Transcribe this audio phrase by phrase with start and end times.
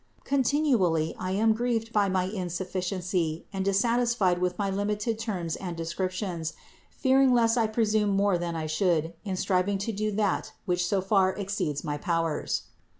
[0.23, 6.53] Continually I am grieved by my insufficiency and dissatisfied with my limited terms and descriptions,
[6.89, 11.01] fearing lest I presume more than I should in striving to do that which so
[11.01, 12.63] far exceeds my powers.